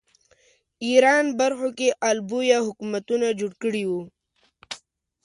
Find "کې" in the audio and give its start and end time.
1.77-1.89